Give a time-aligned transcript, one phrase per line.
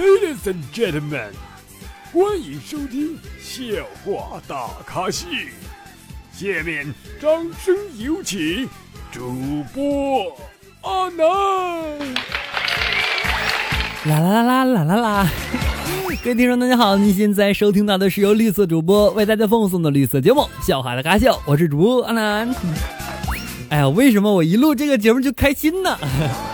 [0.00, 1.28] Ladies and gentlemen，
[2.10, 5.26] 欢迎收听笑话大咖秀。
[6.32, 6.86] 下面
[7.20, 7.30] 掌
[7.62, 8.66] 声有请
[9.12, 10.34] 主播
[10.80, 11.26] 阿南。
[14.06, 15.28] 啦啦啦啦啦啦啦！
[16.24, 22.54] 各位听众，大家好，您现在收听到的是由绿色主播为大家奉送的绿色节目《笑话的咖秀》，我是主播阿南。
[23.68, 25.98] 哎呀，为什么我一录这个节目就开心呢？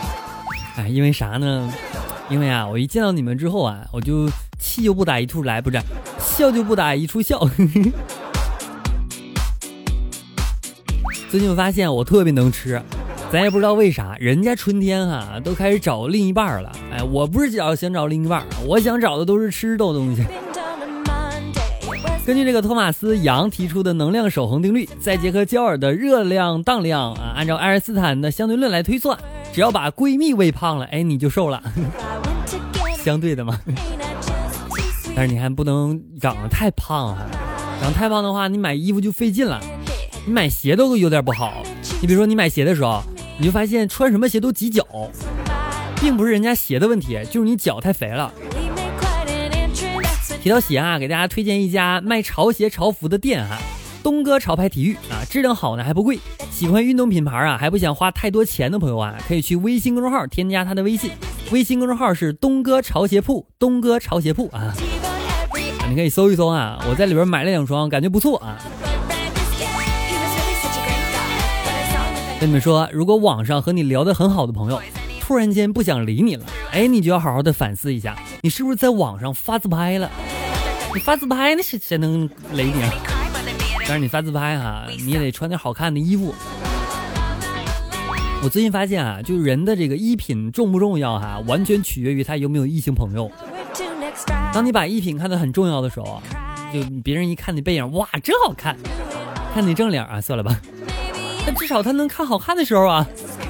[0.76, 1.72] 哎，因为啥呢？
[2.28, 5.80] 因为啊，我一见到你们之后啊，我就气就不打一处来，不是
[6.18, 7.38] 笑就不打一处笑。
[11.30, 12.82] 最近我发现我特别能吃，
[13.30, 16.72] 咱也不知道为啥，人家春天哈都开始找另一半了。
[16.92, 20.24] 哎，我不是想想找另一半，我想找的都是吃的东西。
[22.24, 29.16] 根据这个托马斯·杨提出的能量守恒定律，再结合焦耳的热量当量啊，按照爱因斯坦的相对论来推算，
[29.52, 31.62] 只要把闺蜜喂胖了，哎，你就瘦了。
[33.06, 33.60] 相对的嘛。
[35.14, 37.24] 但是你还不能长得太胖啊，
[37.80, 39.60] 长得太胖的话，你买衣服就费劲了。
[40.26, 41.62] 你买鞋都有点不好。
[42.00, 43.00] 你比如说，你买鞋的时候，
[43.38, 44.84] 你就发现穿什么鞋都挤脚，
[46.00, 48.32] 并不是人家鞋的问题，就是你脚太肥了。
[50.42, 53.56] 提到鞋啊，给大家推荐一家卖潮鞋潮服的店哈，
[54.02, 56.18] 东哥潮牌体育啊，质量好呢还不贵。
[56.50, 61.12] 喜欢运动品牌啊，还不想花太多钱的朋友啊，可以去微信公众号添加他的微信，
[61.52, 64.74] 微信公众号是东哥潮鞋铺，东哥潮鞋铺啊，
[65.88, 68.58] 你可以搜一搜啊，我在里边买了两双，感觉不错啊。
[72.40, 74.82] 跟你们说，如果网上和你聊得很好的朋友，
[75.20, 80.10] 突然间不想理你了，哎，你就要好好的反思一下，你是不是在网上发自拍了？
[80.94, 82.92] 你发自拍那谁谁能雷你啊？
[83.86, 86.34] 但是你发自拍哈，你也得穿点好看的衣服。
[88.42, 93.30] 我最近发现啊，就是人的这个衣品重不重要哈，完全取决于他有没有异性朋友。
[94.54, 96.22] 当你把衣品看得很重要的时候，
[96.72, 98.76] 就别人一看你背影，哇，真好看！
[99.52, 100.60] 看你正脸啊，算了吧。
[101.44, 103.06] 但至少他能看好看的时候啊，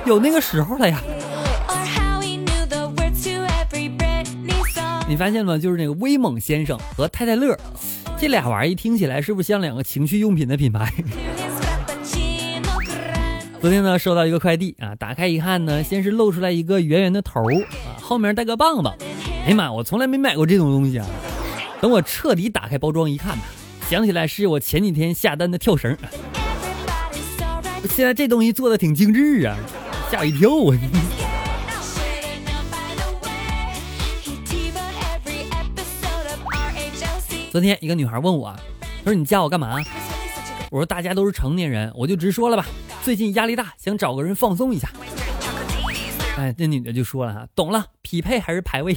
[0.07, 1.01] 有那个时候了呀。
[5.09, 5.59] 你发现了吗？
[5.59, 7.57] 就是那个威猛先生和太太乐，
[8.19, 10.93] 这俩玩意儿一听起来是不是像两个情趣用品的品牌？
[13.59, 18.95] 昨天呢，收到一个快递啊，打开一看呢，先是露出来一个圆圆的头啊，后面带个棒棒。
[19.45, 21.07] 哎呀妈，我从来没买过这种东西啊！
[21.81, 23.37] 等我彻底打开包装一看，
[23.89, 25.97] 想起来是我前几天下单的跳绳。
[27.89, 29.57] 现在这东西做的挺精致啊，
[30.13, 30.79] 吓我一跳啊！
[37.51, 38.55] 昨天一个女孩问我，
[39.03, 39.83] 她说：“你加我干嘛？”
[40.71, 42.67] 我说：“大家都是成年人，我就直说了吧。
[43.07, 44.91] 最近压力大，想找个人放松一下。”
[46.37, 48.97] 哎，那女的就说了：“哈，懂了，匹配还是排位？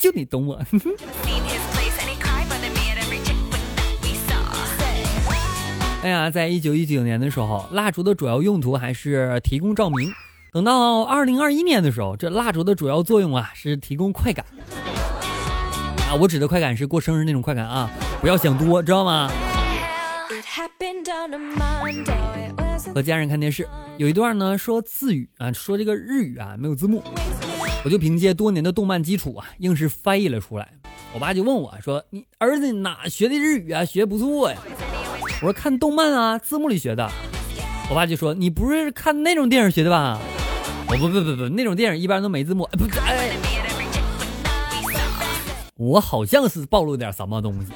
[0.00, 0.58] 就你懂我。
[6.02, 10.12] ”哎呀，在一九一九年的时候，蜡烛的主要用途还是提供照明。
[10.52, 14.44] 等到二零二一年的时候，这蜡烛的主要作用啊是提供快感。
[16.10, 17.88] 啊，我指的快感是过生日那种快感啊，
[18.20, 19.30] 不要想多，知道吗？
[22.94, 23.68] 和家人看电视，
[23.98, 27.02] 有一段呢说字语啊，说这个日语啊没有字幕，
[27.84, 30.68] 我就凭借多年的动漫基础啊，硬是翻译了出来。
[31.12, 33.84] 我爸就问我说：“你儿子哪学的日语啊？
[33.84, 34.56] 学不错呀。”
[35.22, 37.10] 我说：“看动漫啊，字幕里学的。”
[37.90, 40.20] 我爸就说：“你不是看那种电影学的吧？”
[40.88, 43.36] 我不不不不，那种电影一般都没字幕，不哎。
[45.76, 47.72] 我好像是暴露点什么东西。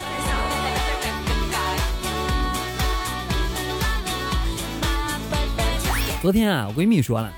[6.24, 7.30] 昨天啊，我闺蜜说了，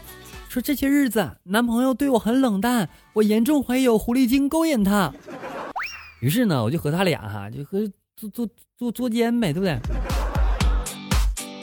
[0.49, 5.13] 说这些日子男朋友对我很冷淡，我严重怀疑有狐狸精勾引他。
[6.21, 7.81] 于是呢，我就和他俩哈，就和
[8.15, 8.49] 做做
[8.79, 9.77] 做捉奸呗，对不对？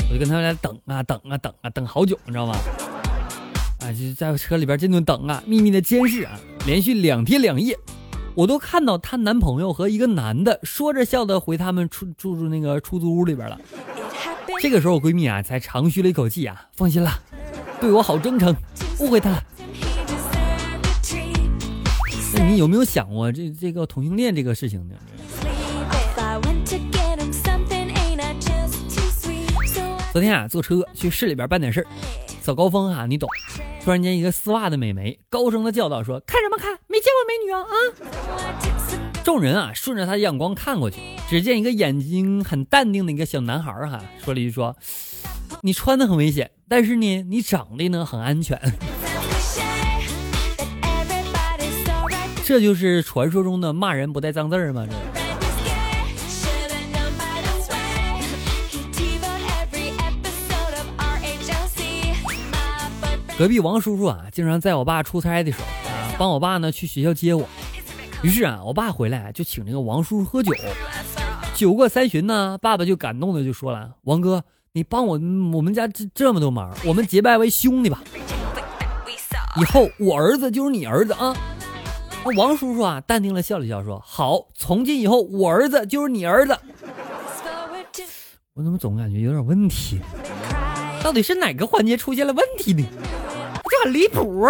[0.10, 2.56] 我就跟他们俩等啊等啊等啊等好久，你知道吗？
[3.80, 7.74] 啊，就在车里边这顿等啊，秘密的监视啊，连续两天两夜。
[8.36, 13.58] 我都看到她男朋友和一个男的说着笑的回他们出住住那个出租屋里边了。
[14.62, 17.12] 这个时候，我闺蜜啊才长吁了一口气啊，放心了，
[17.82, 18.56] 对我好真诚，
[19.00, 19.44] 误会他了。
[22.36, 24.96] 那你有没有想过这这个同性恋这个事情呢？
[30.12, 31.88] 昨天啊，坐车去市里边办点事儿，
[32.42, 33.28] 早高峰啊，你懂。
[33.84, 36.72] 突然间，一个丝袜的美眉高声的叫道：“说看什么看？
[36.88, 41.00] 没见过美女啊啊！”众人啊，顺着他的眼光看过去，
[41.30, 44.76] 只见一个眼睛很淡定的一个小男孩哈，说了一句：“说
[45.62, 48.60] 你穿的很危险，但是呢，你长得呢很安全。
[52.44, 54.86] ”这就是传说中的骂人不带脏字儿吗？
[54.90, 54.96] 这。
[63.40, 67.48] 隔壁王叔叔啊，经常在我爸出差的时候啊，帮我爸呢去学校接我。
[68.24, 70.54] 于是啊，我爸回来就请这个王叔叔喝酒。
[71.54, 75.20] 酒过三巡呢，爸爸就感动的就说了：“王哥，你帮我
[75.54, 78.02] 我们家这这么多忙，我们结拜为兄弟吧。
[79.58, 81.36] 以后我儿子就是你儿子啊。”
[82.38, 86.58] 王叔叔啊，淡定的笑了笑，说：“好，从今以后我儿子就是你儿子。”
[88.56, 90.00] 我怎么总感觉有点问题？
[91.04, 92.86] 到底是哪个环节出现了问题呢？
[93.66, 94.48] 这很离谱。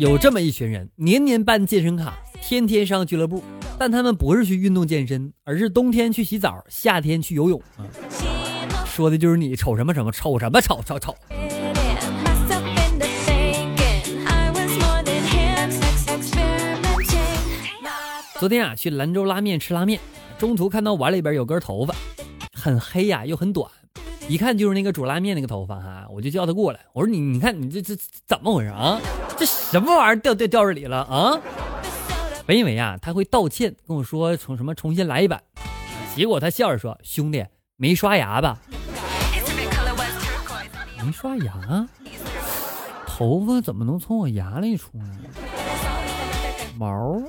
[0.00, 3.44] 有这么一群人，年年办健身卡，天天上俱乐部，
[3.78, 7.84] 但他们不是去运动健身，而是冬天去洗澡，夏天去游泳啊。
[8.86, 11.14] 说的就是你瞅什么什么，瞅什么瞅瞅瞅。
[18.38, 20.00] 昨天啊，去兰州拉面吃拉面，
[20.38, 21.94] 中途看到碗里边有根头发，
[22.54, 23.70] 很黑呀，又很短，
[24.28, 27.94] 一看就是那个煮拉面那个头发哈，我就叫他过来，我说你你看你这这
[28.26, 28.98] 怎么回事啊？
[29.40, 31.40] 这什么玩意儿掉掉掉这里了啊？
[32.44, 35.42] 本以为啊他会道歉跟我说重什么重新来一版，
[36.14, 37.42] 结果他笑着说兄弟
[37.76, 38.58] 没刷牙吧？
[41.02, 41.88] 没刷牙？
[43.06, 45.06] 头发怎么能从我牙里出呢？
[46.76, 47.22] 毛？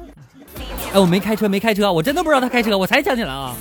[0.94, 3.56] 哎，我没开车，没开车，我真的不知道他开车，我才想起来啊。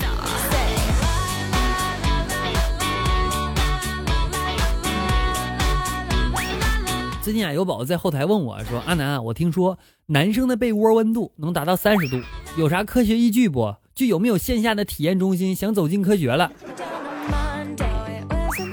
[7.23, 12.17] 最近啊，有宝宝在后台问我说：“阿南啊，我听说男生的被窝温度能达到三十度，
[12.57, 13.75] 有啥科学依据不？
[13.95, 15.55] 就有没有线下的体验中心？
[15.55, 16.51] 想走进科学了。”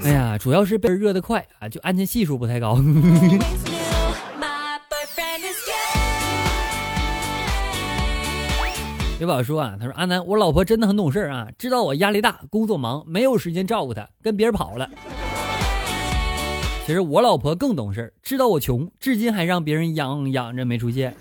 [0.02, 2.78] 哎呀，主要是被热的快啊，就安全系数不太高。
[9.20, 14.88] 有宝说啊，他说阿南，我老婆真的很懂事啊，知道我压力大，工作忙，没有时间照顾她，跟别人跑了。
[16.88, 21.14] 其实我老婆更懂事，知道我穷，至今还让别人养养着没出现。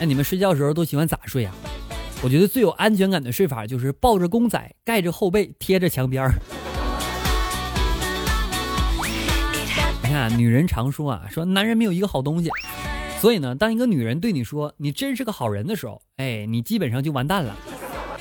[0.00, 1.54] 那你们睡觉的时候都喜欢咋睡啊？
[2.22, 6.32] 我觉得最有安全感的睡法就是抱着公仔，盖着后背，贴着墙边儿。
[10.02, 12.48] 你看，女人常说啊，说男人没有一个好东西，
[13.20, 17.54] 所以呢，当一个女人对你说你真是个好人的时候，哎，你基本上就完蛋了，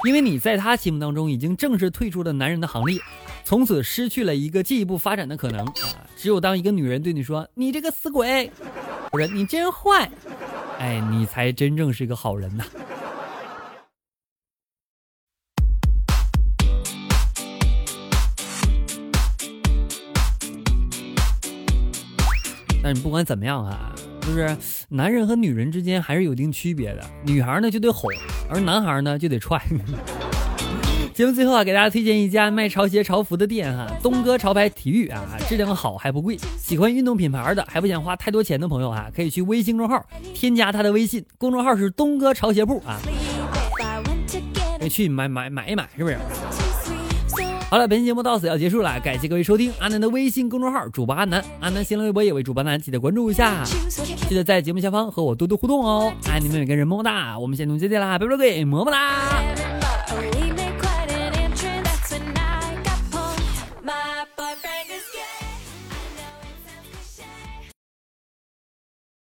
[0.06, 2.98] 因为你在他心目当中已经正式退出了男人的行列，
[3.44, 5.74] 从此失去了一个进一步发展的可能啊。
[6.16, 8.50] 只有当一个女人对你说你这个死鬼，
[9.12, 10.10] 不是你真坏，
[10.80, 12.64] 哎，你才真正是个好人呐。
[22.82, 24.58] 但是不管怎么样啊，就是
[24.88, 27.06] 男人和女人之间还是有一定区别的。
[27.26, 28.10] 女孩呢就得哄，
[28.50, 29.62] 而男孩呢就得踹。
[31.14, 36.38] 节目最后啊，给大家推荐一家卖潮鞋潮服的店哈，东哥潮牌体育啊，质量好还不贵。
[36.58, 42.98] 喜欢运动品牌的还不想花太多钱的朋友啊，可以去微信公众号添加他的微信，公众号是东哥潮鞋铺啊，
[44.80, 46.18] 你去买买买一买，是不是？
[47.70, 53.64] 好了，本期节目到此要结束了，感谢各位收听阿南的微信公众号主播阿南，阿南新浪微博也为主播阿南，记得关注一下，
[54.28, 59.79] 记得在节目下方和我多多互动哦，爱你们每个人，么么哒，我们下期再见啦，拜拜各位，么么哒。